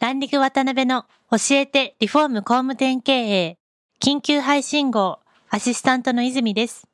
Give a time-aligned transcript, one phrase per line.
[0.00, 3.58] ランディング渡辺の教えてリフォーム工務店経営
[4.02, 5.20] 緊急配信号
[5.50, 6.88] アシスタントの泉です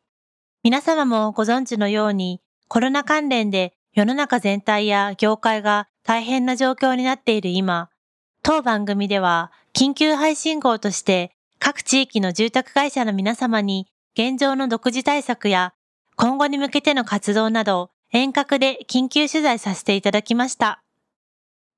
[0.62, 7.90] 皆様もご存知のようにコロナ関連で世の中全体や業界が大変な状況になっている今、
[8.42, 15.74] 当番組では緊急配信号として各地域の住宅会社の皆様に現状の独自対策や
[16.16, 20.82] 今後に向けての活動など遠隔で緊急取材させていただきました。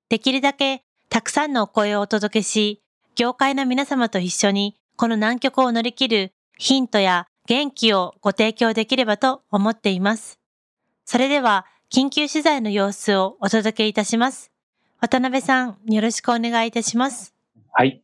[0.09, 0.83] できるだけ
[1.13, 2.81] たくさんのお声をお届けし、
[3.17, 10.41] 業界の皆様と一緒にこの難局を乗り切るヒントや元気をご提供できればと思っています。
[11.05, 14.53] それでは緊急取材の様子をお届けいたします。
[15.01, 17.35] 渡辺さん、よろしくお願いいたします。
[17.73, 18.03] はい。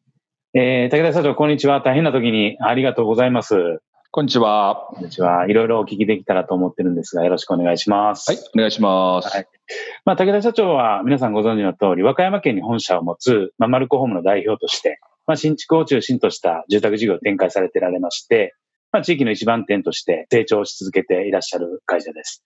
[0.52, 1.80] えー、武田社長、こんにちは。
[1.80, 3.80] 大変な時にありがとうございます。
[4.10, 4.88] こんにちは。
[4.94, 5.46] こんにちは。
[5.48, 8.32] いろいろお聞きできたらと思ってるんですが、よろしくお願いします。
[8.32, 9.28] はい、お願いします。
[9.28, 9.46] はい。
[10.06, 18.54] まあ、武田社長は皆さんご存知の通り、和歌山県に本社を持つ、まあ、マルコホームの代表として、まあ、新築を中心とした住宅事業を展開されてられまして、
[18.92, 22.42] まあ、地域の一番店として成長し続けていらっしゃる会社です。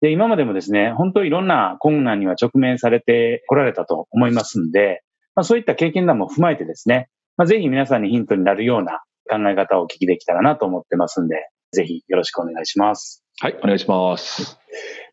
[0.00, 5.04] で、今までもですね、本当いろんな困難には直面されてこられたと思いますんで、
[5.36, 13.24] まあ、そういった経験談も踏まえてですね、まあ、ぜひ皆さんにヒントになるような考え方をお聞きできたらなと思ってますんで、ぜひよろしくお願いします。
[13.40, 14.58] はい、お願いします。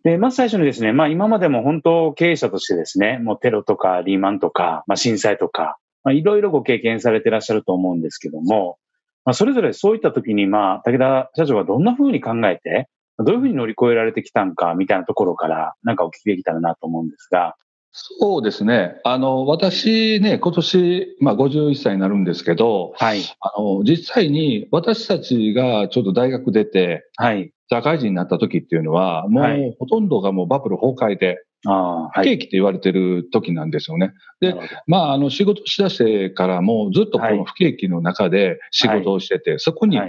[0.04, 8.78] で、まず最初にですね、まあ今までも本当経営者としてですね、もうテロとかリーマンとか、まあ震災とか、まあいろいろご経験されてらっしゃると思うんですけども、
[9.26, 12.88] まあそれぞれそういった時にまあ武田社長はどんな風に考えて、
[13.18, 17.56] どういうふうに乗り越えられてきたんか、みたいなところから、なんかお聞きできたらなと思うんですが。
[17.94, 19.02] そうですね。
[19.04, 23.22] あの、私ね、今年、まあ、51歳になるんですけど、はい。
[23.42, 27.52] あの、実際に私たちがちょっと大学出て、はい。
[27.70, 31.38] 社会人になった時っていうのは、もうほとんどがもうバブル崩壊で、
[31.68, 34.14] あ不景気って言われてる時なんですよね。
[34.40, 34.56] で、
[34.88, 40.00] まあ、あの、仕事しだしてからもずっとこの不景気の中で仕事をしてて、はい、そこに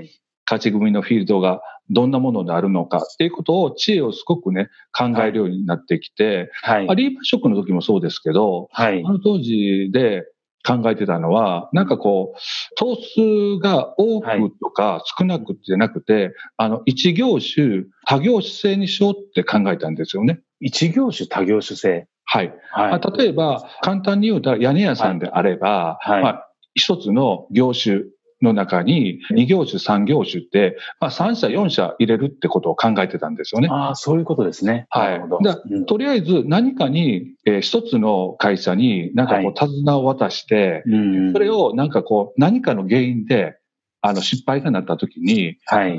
[0.46, 1.60] 勝ち組のフィールドが
[1.90, 10.24] どんなものであるのかっていうことを、知恵をすごくね、考えるようになってきて、はい、リーマンショックの時もそうですけど、はい、あの当時で
[10.66, 12.38] 考えてたのは、なんかこう、
[12.76, 14.28] 頭数が多く
[14.60, 20.40] とか少なくじゃなくて、はい、あの、一業種、多業種制にしようって考えたんですよね。
[20.60, 22.06] 一業種、多業種制。
[22.24, 22.54] はい。
[22.70, 28.04] はい、例えば、簡単に言うと屋根屋さんであれば、はい、まあ、一つの業種、
[28.42, 33.68] の中に2業種、3業種って、まあ、3社、4社入れるってことを考えてたんですよね。
[33.70, 34.86] ああ、そういうことですね。
[34.90, 35.18] はい。
[35.18, 43.56] うん、とりあえず何かに、えー、一つの会社になんかこう手綱を渡して、はい、それをなんかこう何かの原因で
[44.00, 45.98] あの失敗がなった時に、はい、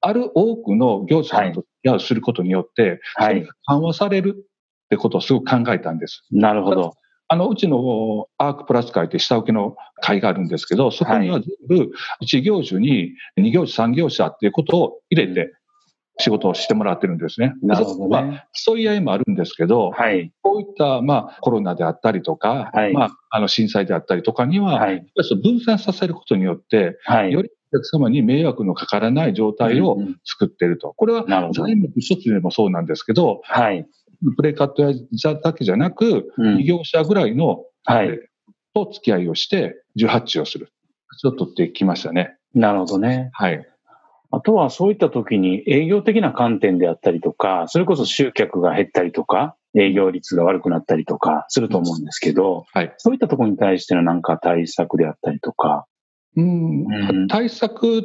[0.00, 6.26] ある多くの業者と付きすることによって、はい、緩和されるってことをすごく考えたんです。
[6.30, 6.94] なるほど。
[7.34, 11.90] あの、うちのアークプラス会って下請けの会があるんですけど、そこには全部
[12.22, 15.52] 1業種に2業種、3業者っていうことを入れて
[16.20, 17.54] 仕事をしてもらってるんですね。
[17.60, 25.04] なるほど、ね、まあ、競い合いもあるんですけど、はい、こういった、まあ、コロナであったりとか、はい、まあ、あの、震災であったりとかには、はい、
[25.42, 30.94] 分散させることによって、はい、よりお客様に迷惑のかからない状態を作っていると。
[30.96, 33.84] これは財務一つでもそうなんですけど、はい、
[34.36, 38.18] プレイカット屋だけじゃなく、うん、業者ぐらいの、はい、
[38.74, 40.70] と付き合いをして受発注をする。
[41.20, 42.36] ちょっとってきましたね。
[42.54, 43.30] なるほどね。
[43.32, 43.66] はい。
[44.30, 55.86] あとはそういった時に営業的な観点であったりとか、それこそ集客が減ったりとか、営業率が悪くなったりとかすると思うんですけど、はい、そういったところに対してのなんか対策であったりとか。
[56.36, 58.02] うん、うん、対策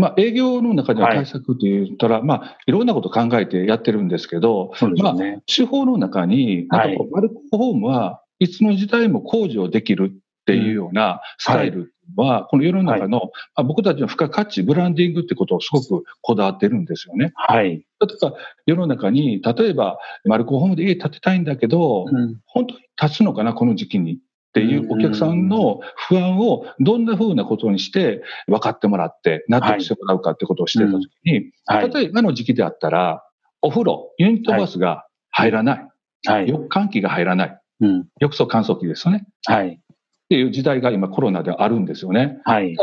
[0.00, 5.14] まあ、営業の中では対策と言ったら、はい、まあ、いろんなこと考えてやってるんですけど、ね、まあ、
[5.46, 17.32] 手法の中に、なんかこう、マルコホームはいつの時代も工事をできるっていうようなスタイルは、この世の中の、はい、あ僕たちの付加価値、ブランディングってことをすごくこだわってるんですよね。
[17.34, 17.68] はい。
[17.68, 17.84] 例え
[18.22, 18.34] ば、
[18.66, 24.18] 世の中に、例えば、マルコホームで家建てたいんだけど、うん、本当に建つのかな、この時期に。
[24.50, 33.22] っていうお客さんの不安をどんな風なことにして分かってもらって納得してもらうかってことをしてたときに、はい、例えばの時期であったら、
[33.62, 35.88] お風呂、ユニットバスが入らない。
[36.26, 36.48] はい。
[36.48, 37.60] 浴換気が入らない。
[37.80, 38.06] うん。
[38.20, 39.26] 浴槽乾燥機ですよね。
[39.46, 39.68] はい。
[39.68, 39.78] っ
[40.28, 42.38] ていう時代が今コロナであるんですよね。
[42.44, 42.76] はい。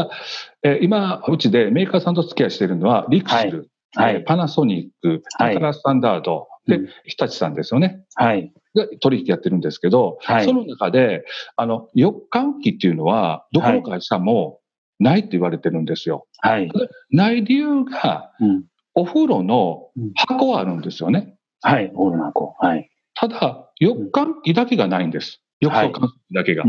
[0.63, 8.03] え今、うちでメーカーさんと付き合いしているのは、リクシル、はい、パナソニック、アカラスタンダード、で、日立さんですよね。
[8.15, 8.51] はい。
[8.75, 11.25] が取引やってるんですけど、はい、その中で、
[11.55, 14.59] あの、4日期っていうのは、どこの会社も
[14.99, 16.27] ないって言われてるんですよ。
[16.39, 16.69] はい。
[17.11, 21.37] ない理由が、うん、お風呂の箱はあるんですよね。
[21.61, 22.55] はい、お風呂の箱。
[22.59, 22.89] はい。
[23.13, 25.41] ただ、4日期だけがないんです。
[25.59, 26.01] 浴槽機
[26.33, 26.63] だけが。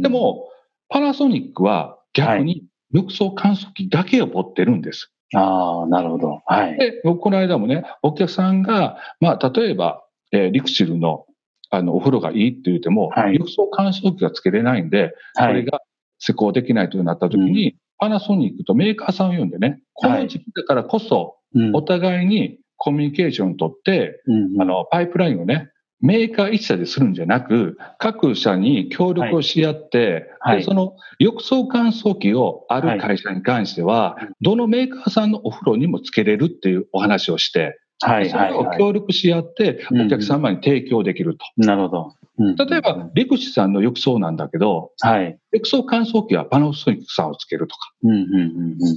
[0.00, 0.48] でも、
[0.88, 5.13] パナソニックは逆に浴槽乾燥機だけを持ってるんです。
[5.34, 6.42] ああ、なるほど。
[6.46, 6.78] はい。
[6.78, 11.26] で、この間もね、お客さんが、まあ、例えば、えー、リクシルの、
[11.70, 15.80] あの、お風呂がいいって言っても、はい、浴槽乾燥機がつけれないんで、はい、これが
[16.18, 21.36] 施工できないとなった時に、うん、パナソニックとメーカーさんを呼んでね、この時期だからこそ、
[21.72, 25.70] お互いにコミュニケーションを取って、うん、あの、パイプラインをね、
[26.04, 41.46] メーカー一社でするんじゃなく、各社に協力をし合って、はい、その浴槽乾燥機をある会社に関しては、はい、どのメーカーさんのお風呂にもつけれるっていうお話をして、はい、それを協力し合って、お客様に提供できると。
[41.56, 42.64] なるほど。
[42.66, 47.92] 例えば、リクシさんの浴槽なんだけど、はい、浴槽乾燥機はパナソニックさんをつけるとか。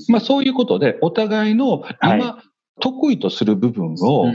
[0.09, 2.44] まあそういうことで、お互いの今、
[2.81, 4.25] 得意とする部分を、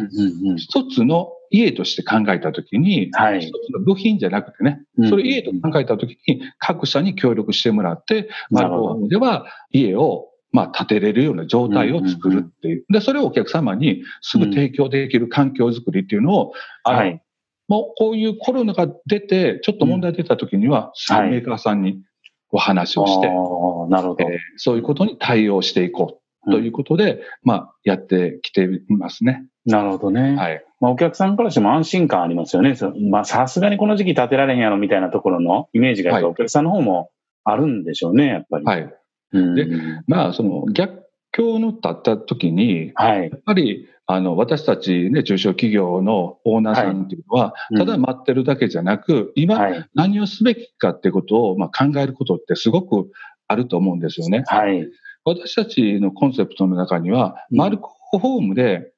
[0.56, 12.84] 一つの家として考えたときに、はい、一つの部品じゃなくてね、それ家と考えたときに、各社に協力してもらって、マルコホームでは家をまあ、建てれるような状態を作るっていう。
[12.90, 16.52] で、それをお客様にすぐ提供できる環境づくりっていうのを、
[16.84, 17.22] はい。
[17.69, 22.02] もうこういうコロナが出て、ちょっと問題出た時には、メーカーさんに
[22.50, 29.46] お話をして、なるほど、えー、そういうことに対応していこうということで、うん、まあ、やってきていますね。
[29.64, 30.37] なるほどね。
[30.37, 30.64] はい。
[30.81, 32.76] まあ、お客さんからしても安心感ありますよね。
[33.11, 37.11] まあ、さすがにこの時期建てられへんやろみたいなところのイメージが、お客さんの方も
[37.44, 38.64] あるんでしょうね、やっぱり。
[38.64, 38.94] はい。
[39.32, 39.67] うん、で、
[40.06, 53.11] まあ、その逆境の立った時に、はい、やっぱり、あの、私たちね、中小企業のオーナーさんっていうのは、はい、ただ待ってるだけじゃなく、今、何をすべきかってことを、まあ、考えることってすごく
[53.49, 54.44] あると思うんですよね。
[54.47, 54.87] はい。
[55.25, 58.92] 私たちのコンセプトの中には、マルコホームで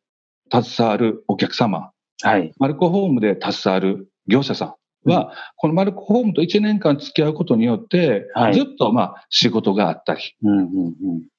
[0.53, 1.91] 携わるお客様、
[2.23, 4.77] はい、マルコホームで携わる業者さ
[5.07, 10.95] んは、うん、このマルコホームと1年間付き合うことによって、はい、ずっとまあ仕事があったり、うんうんうん、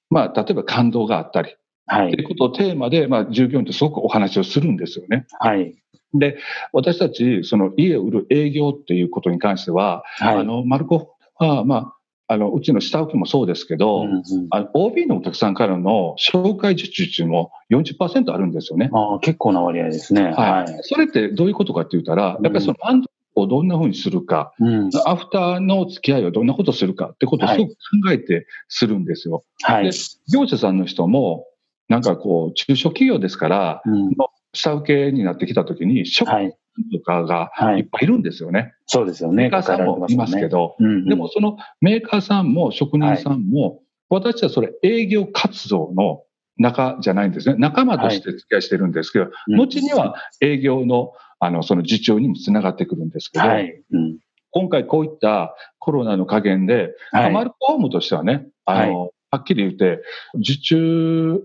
[0.10, 1.56] まあ例えば感動があったり、
[1.88, 2.12] はい。
[2.12, 5.25] ということをテーマで、まあ従業員とすごくお話をするんですよね。
[5.40, 5.75] はい。
[6.13, 6.38] で、
[6.74, 11.96] 私たち、その家を売る営業っていうことに関しては、はい、あの、マルコは、まあ、
[12.27, 18.89] あの、うちの下請けもそうですけど、うんうん、あの OB のお客さんからの紹介受注中も40%あるんですよね。
[18.94, 20.31] ああ、結構な割合ですね。
[20.31, 20.80] はい。
[20.81, 23.04] それってどういうことかって言ったら、やっぱりその安
[23.36, 29.44] をどんなふうにするか、うん、アフターの付き合いをどんなことするかってことをすごく考えてするんですよ。
[29.63, 29.86] はい。
[29.86, 29.92] で、
[30.33, 31.45] 業者さんの人も、
[31.89, 34.16] なんかこう、中小企業ですから、うん、
[34.54, 36.30] 下請けになってきたときに、職
[36.92, 37.81] とかがい。
[37.81, 38.60] っぱいいるんですよね。
[38.60, 39.44] はい、そうですよね。
[39.44, 40.86] メーカーさんもいますけど、ね。
[40.86, 43.80] うんうん、でもそのメーカーさんも職人さんも、はい、
[44.10, 46.24] 私はそれ営業活動の
[46.57, 47.56] 中じゃないんですね。
[47.57, 53.83] 仲間として付き合いしてるんですけど、はい、後には営業の、あの、その受注にもつながってくるんですけど、はい。
[53.92, 54.18] うん、
[54.52, 60.02] 今回こういったコロナの加減で、はい、マルコホームとしてはね、あの、はっきり言って、
[60.35, 61.42] 受注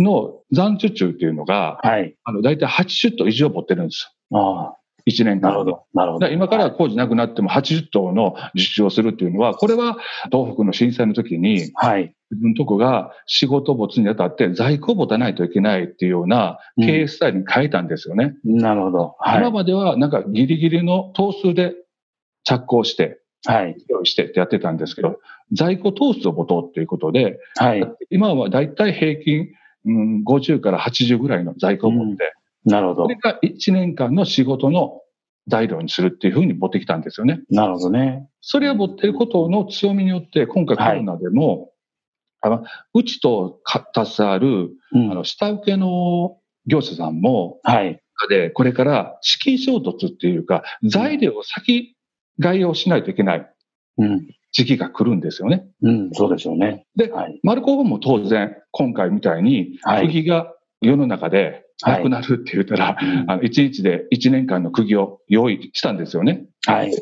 [0.00, 4.77] の残受注っていうのが、はい、あの、大体80頭以上持ってるんですああ。
[5.08, 5.48] 1年間。
[5.48, 5.84] なるほど。
[5.94, 6.26] なるほど。
[6.28, 9.96] 今から工事なくなっても80頭の受注をするっていうのは、これは
[10.30, 12.14] 東北の震災の時に、はい。
[12.30, 18.34] 自分のとこが仕事没にあたって在庫を持たないといけないっていうような経営スタイルに変えたんですよね。
[18.44, 19.16] うん、なるほど。
[19.18, 21.74] はい、今まではなんかギリギリの頭数で
[22.44, 23.76] 着工して、はい。
[23.88, 25.20] 用意してってやってたんですけど、
[25.52, 27.88] 在庫投数を持とうっていうことで、はい。
[28.10, 29.48] 今はだいたい平均、
[29.86, 32.34] うん、50から80ぐらいの在庫を持って、
[32.64, 33.02] なるほど。
[33.04, 35.00] それが1年間の仕事の
[35.48, 37.40] 材料にするっていうふうに持ってきたんですよね。
[37.50, 38.28] なるほどね。
[38.40, 41.70] それを持っていることの強みによって、今回コロナでも、はい、
[42.42, 43.60] あのうちと
[43.94, 48.00] 携わる、うん、あの下請けの業者さんも、はい。
[48.28, 51.96] で、これから資金衝突っていうか、材料を先
[52.40, 53.54] 買いをしないといけない。
[54.52, 55.66] 時期が来るんですよね。
[55.82, 56.86] うん、そうでしょうね。
[56.96, 62.96] で、はい、マルコフも当然、今回みたいに、不義が世の中でなくなるって言ったら、はい、
[63.28, 66.46] あの1日で1年間の釘を用意したんですよね。
[66.66, 66.92] はい。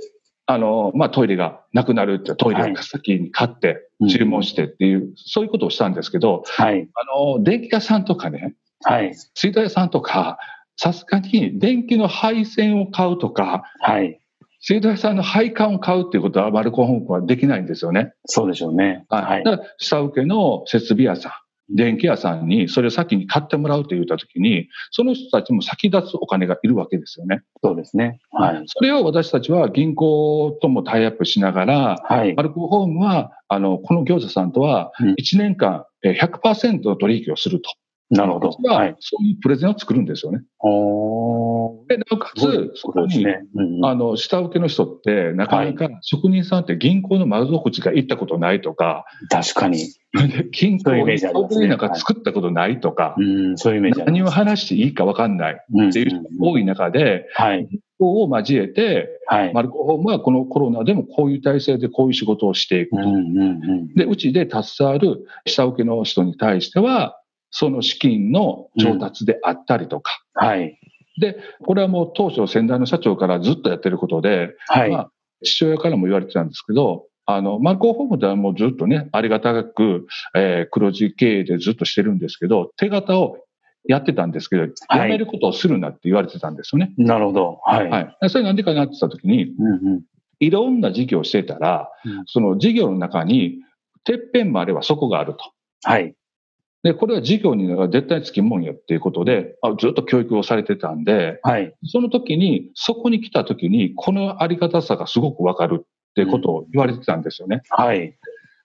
[0.49, 6.89] あの、まあ、トイレがなくなるってトイレを先に買って、注文してっていう、はい、そういうことをしたんですけど、はい。
[6.95, 8.55] あの、電気屋さんとかね、
[8.85, 9.15] はい。
[9.35, 10.39] 水道屋さんとか、
[10.77, 14.21] さすがに電気の配線を買うとか、はい。
[14.61, 18.13] 水道屋さんの配管を買うっていうことはマルコホームはできないんですよね。
[18.27, 19.05] そうでしょうね。
[19.09, 19.45] はい。
[19.45, 21.33] だから、下請けの設備屋さん、
[21.71, 27.43] 電気屋さんにそれを先に買ってもらうと言ったときに、その人たちも先立つお金がいるわけですよね。
[27.63, 28.21] そうですね。
[28.31, 28.63] はい。
[28.67, 32.35] それを私たちは銀行ともタイアップしながら、はい。
[32.35, 37.71] マルコホームは、あの、この業者さんとは1年間100%の取引をすると。
[38.11, 38.51] なるほど。
[38.69, 38.97] はい。
[39.01, 40.39] そういうプレゼンを作るんですよね。
[41.89, 49.79] で、なおかつ、そこに、ねうんうん、あの、下請けの人って、なかなか職人さんって銀行の窓口が行ったことないとか、確かに。
[50.53, 53.17] 銀行に職人なんか作ったことないとか、
[53.57, 57.69] そういうイメージ何を話していいか分かんないっていう人が多い中で、はい。
[57.99, 62.97] を交えて、はい、マルコホームはこのコロナでもこういう体制でこういう仕事をしていくと。
[62.97, 63.51] うんうんう
[63.85, 67.19] ん、で、うちで携わる下請けの人に対しては、
[67.59, 70.13] その資金の調達であったりとか。
[70.43, 70.79] うん、はい。
[71.19, 74.91] で、これはもう当初先代の社長からずっとやってることで、はい。
[74.91, 75.11] まあ、
[75.43, 83.39] 父親からも言われてたんですけど、あの、マルコホームではもうずっとね、ありがたく、えー、黒字経営でずっとしてるんですけど、手形を
[83.89, 86.93] やってたんですけど、やめることをするなって言われてたんですよね。
[86.99, 87.61] なるほど。
[87.65, 87.89] はい。
[87.89, 88.29] はい。
[88.29, 90.03] それなんでかなってたときに、うんうん、
[90.41, 93.61] いろんな事業をしてたら、うん、その事業の中に、
[94.05, 95.39] てっぺんまでは底があると。
[95.85, 96.15] はい。
[96.83, 107.63] で、これは事業に絶対つきもんやっていうことで、あずっと教育をされてたんで、はい、その時に、そこに来た時に、このあり方さがすごくわかるっていうことを言われてたんですよね。
[107.79, 108.17] うん、はい。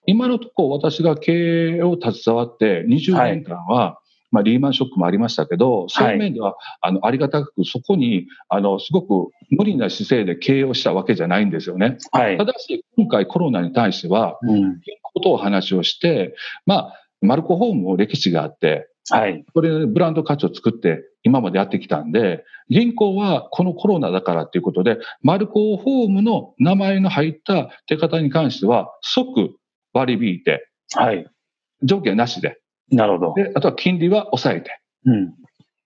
[0.06, 4.02] 今のところ私が経営を携わって20年間は、はい
[4.32, 11.98] まあ、リーマンショックもありましたけど、そういう面では、あの、ありがたく、そこに、あの、すごく無理な姿勢で経営をしたわけじゃないんですよね。
[12.12, 12.38] はい。
[12.38, 14.80] ただし、今回コロナに対しては、うん、
[15.12, 16.34] ことを話をして、
[16.66, 19.44] まあ、マルコホームも歴史があって、はい。
[19.52, 29.56] これ、ブランド価値を作って今までやってきたんで、銀行はこのコロナだからっていうことで、マルコホームの名前の入った手形に関しては即
[29.92, 31.26] 割り引いて、はい。
[31.82, 32.60] 条件なしで。
[32.90, 33.34] なるほど。
[33.34, 34.80] で、あとは金利は抑えて。
[35.06, 35.26] うん。
[35.26, 35.30] っ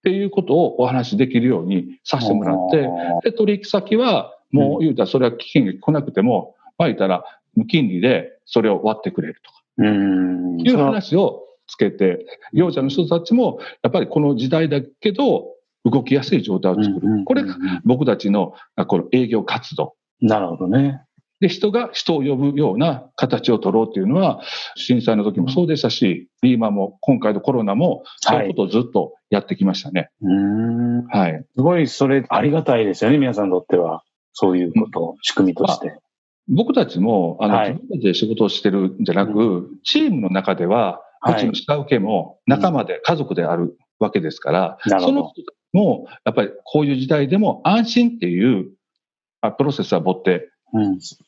[0.04, 7.24] ていうことをお話しできるようにさせてもらって、で、取引先はもう言うたらそれは期限が来なくても、まあ言ったら
[7.56, 9.62] 無金利でそれを割ってくれるとか。
[9.78, 15.46] うんいう話をつけて、業者の人たちも、やっぱりこの時代だけど、
[15.84, 17.24] 動きやすい状態を作る。
[17.24, 18.54] これが僕たちの
[18.88, 19.94] この営業活動。
[20.20, 21.02] なるほどね。
[21.40, 24.40] で、人が人を呼ぶような形を取ろうっていうのは、
[24.74, 30.08] 震災の時もそうでしたし、リーマンも今回のコロナも、そういうことをずっとやってきましたね。
[31.10, 31.32] はい。
[31.32, 31.44] はい。
[31.54, 34.02] すごい、それありがたいですよね、皆さんにとっては。
[34.32, 35.98] そういうこと、仕組みとして。
[36.48, 48.70] 僕たちも、あの、はい、自分たちで仕事をしてるんじゃなく、うん、チームの中では、うちの下請けも仲間で、家族であるわけですから、うん、その人も、やっぱりこういう時代でも安心っていう
[49.58, 50.50] プロセスは持って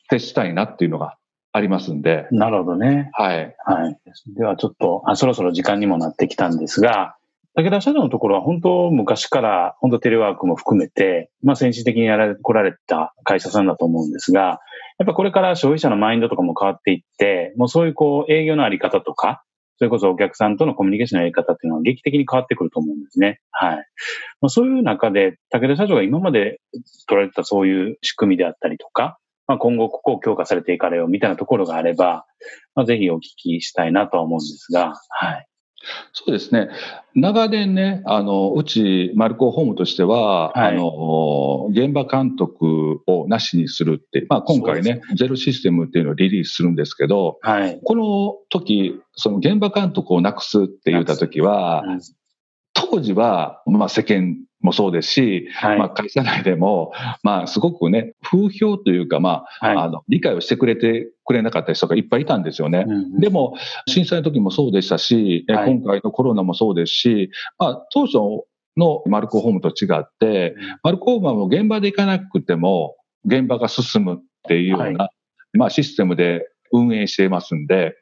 [0.09, 1.17] 接したいなっていうのが
[1.51, 2.27] ありますんで。
[2.31, 3.09] なるほどね。
[3.13, 3.55] はい。
[3.65, 3.99] はい。
[4.35, 7.15] ではちょっとあ、そろそろ時間にもなってきたんですが、
[7.55, 14.59] 武田社長のところは本当昔から本当テレワークも含めて、まあ先進的にやられてこられた会社さんだと思うんですが、
[14.99, 19.43] やっぱこれから消費者のマインドとかも変わっていって、もうそういうこう営業のあり方とか、
[19.77, 23.39] それこそお客さんとのコミュニケーションのやり方っていうのは劇的に変わってくると思うんですね。
[23.51, 23.77] はい。
[24.41, 26.59] まあ、そういう中で、武田社長が今まで
[27.07, 32.25] 取られたそういう仕組みであったりとか、まあ、今後ここを強化されていかれようみたいなところがあれば、
[32.75, 35.48] まあ、ぜひお聞きしたいなとは思うんですが、はい。
[36.13, 36.69] そうですね。
[37.15, 51.83] 長年ね、あの、うち、マルコホームとしては、はい、あの、現場監督をなしにするって、まあ今回ね、ゼロシステムっていうのをリリースするんですけど、はい、この時、その現場監督をなくすって言った時は、
[52.73, 56.91] 当時は、まあ世間もそうですし、はい、まあ会社内でも、
[57.23, 62.85] まあすごくね、風評というか、まあ、はい、あの、理解をしてくれてくれなかった人がいっぱいいたんですよね。
[62.87, 63.55] うんうん、でも、
[63.87, 68.17] 震災の時もそうでしたし、はい、今回のコロナもそうですし、まあ当初
[68.77, 75.09] のマルコホームと違って、うん、マルコホームはもう現場で行かなくても、現場が進むっていうような、
[75.53, 77.95] まあシステムで運営していますんで、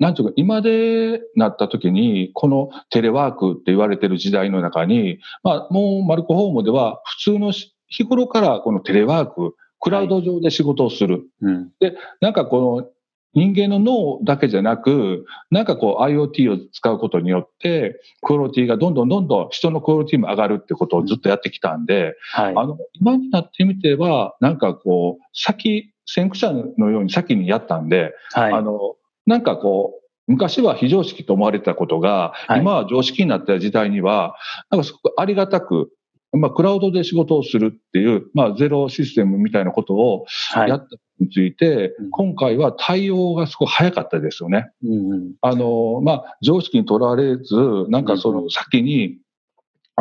[0.00, 11.24] なんていうか、今でなった時に、このテレワークって言われてる時代の中に、まあ、もうマルコホームでは普通の日頃からこのテレワーク、クラウド上で仕事をする。
[11.42, 11.54] はい。
[11.54, 12.88] うん、で、なんかこの
[13.34, 28.96] 人間の脳だけじゃなく、なんかこう IoT を使うことによって、クオリティがどんどんどんどん人のクオリティも上がるってことをずっとやってきたんで、はい、あの、今になってみては、なんかこう、先、先駆者のように先にやったんで、はい、あの、
[29.30, 34.36] なんかこう、昔は非常識と思われたことが、はい、今は常識になった時代には、
[34.70, 35.90] なんかすごくありがたく
[36.32, 40.86] まあ、クラウドで仕事をするっていう、まあ、ゼロシステムみたいなことをやった
[41.18, 44.70] について、はい、今回は対応がすごい早かったですよね。
[44.84, 47.54] うんうん、あの、まあ、常識にとらわれず、
[47.88, 49.18] なんかその先に、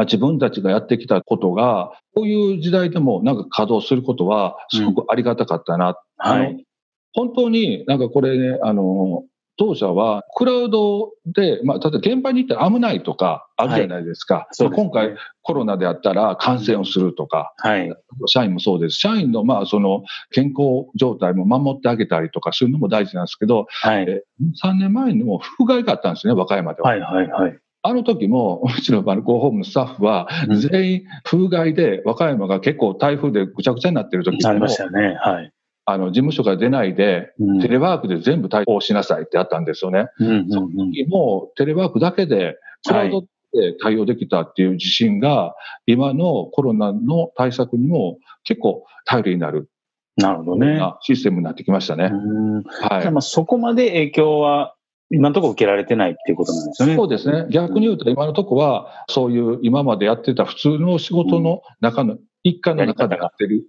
[0.01, 5.89] 自分たちがやってきたことが、こういう時代でもなんか稼働することは、すごくありがたかったな。
[5.89, 6.65] うん、はい。
[7.13, 9.23] 本当になんかこれね、あの、
[9.59, 14.47] 当社はクラウドで、まあ、例えば現場に行ったら危ないとかあるじゃないですか。
[14.57, 17.93] はい、今回コロナであったら感染をするとか、はい、
[18.27, 18.99] 社員もそうです。
[18.99, 24.05] 社員のまあその健康状態も守ってあげたりとかするのも大事なんですけど、はい、
[24.63, 26.89] 3年前にも不具合があったんですね、和歌山では。
[26.89, 27.59] はいはいはい。
[27.81, 35.15] あの時も、うちのバルコンホームのスタッフは、全員風害で、和歌山が結構台風でぐちゃぐちゃになってる時も、ありましたよね。
[35.21, 35.53] はい。
[35.91, 40.07] あの、事務所から出ないで、テレワークで全部対応しなさいってあったんですよね。
[40.19, 43.21] うんうんうん、その時も、テレワークだけで、クラウド
[43.53, 45.55] で対応できたっていう自信が、
[45.85, 49.69] 今のコロナの対策にも結構頼りになる。
[50.17, 50.81] なるほどね。
[51.01, 52.11] システムになってきましたね。
[52.81, 53.11] はい。
[53.11, 54.75] まあそこまで影響は
[55.09, 56.95] 今のところ受けられてないっていうことなんですよね。
[56.95, 57.47] そうですね。
[57.49, 63.65] 逆に言うと今のところは、そういう今までやってた普通の仕事の中の、一家の中でやってる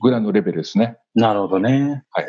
[0.00, 0.98] ぐらいのレベルですね。
[1.14, 2.04] なるほどね。
[2.10, 2.28] はい。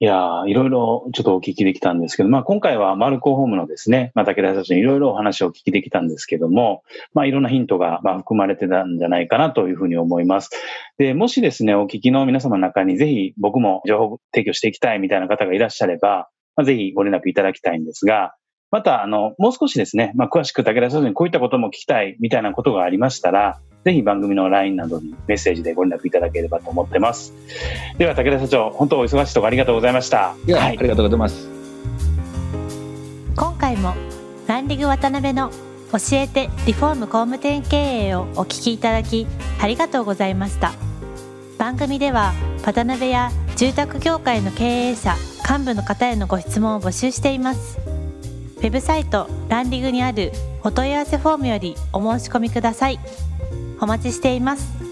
[0.00, 6.82] いやいろいろちょっとお聞きできたんですけど、まあ今回はマルコホームのですね、まあ武田社長にいろいろお話をお聞きできたんですけども、
[7.14, 10.50] まあいろんなヒントがまあ含まれてたんじゃないかなというふうに思います。
[10.98, 18.34] で、もしですね、お聞きの皆様の中にぜひ僕も情報提供していきたいみたいな方がいらっしゃれば、まあ、ぜひご連絡いただきたいんですが、
[18.72, 27.34] また、あの、もう少しですね、まあ、詳しく武田社長にこういったことも聞きたいみたいなことがありましたら、ぜひ番組の LINE などにメッセージでご連絡いただければと思ってます。
[27.98, 30.34] では、武田社長、本当お忙しいところありがとうございました。
[30.46, 31.48] いや、はい、ありがとうございます。
[33.36, 33.94] 今回も、
[34.46, 35.50] ランディグ渡辺の
[35.92, 39.26] 教えてリフォーム工務店経営をお聞きいただき、
[39.60, 40.72] ありがとうございました。
[41.58, 42.32] 番組では、
[42.64, 45.16] 渡辺や住宅業界の経営者、
[45.48, 47.78] 幹部の方へのご質問を募集しています。
[48.58, 50.30] ウェブサイトランディグにある
[50.62, 53.00] お問い合わせフォームよりお申し込みください。
[53.82, 54.91] お待ちしています。